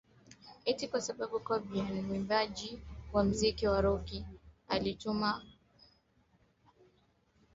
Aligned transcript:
eti 0.69 0.83
kwa 0.91 1.01
sababu 1.07 1.35
Cobain 1.47 1.93
mwimbaji 2.07 2.71
wa 3.13 3.23
muziki 3.23 3.67
wa 3.67 3.81
roki 3.81 4.25
alitumia 4.67 5.29
heroini 5.29 5.57